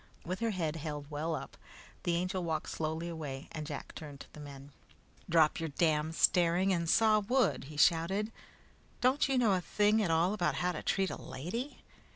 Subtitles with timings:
[0.25, 1.57] With her head held well up,
[2.01, 4.71] the Angel walked slowly away, and Jack turned to the men.
[5.29, 8.31] "Drop your damned staring and saw wood," he shouted.
[8.99, 11.83] "Don't you know anything at all about how to treat a lady?"